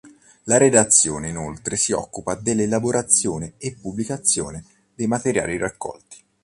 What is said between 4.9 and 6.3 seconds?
dei materiali raccolti.